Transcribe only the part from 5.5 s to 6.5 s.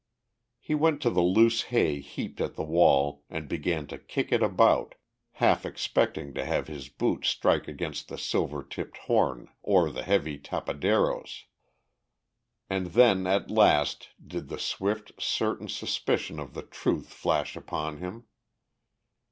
expecting to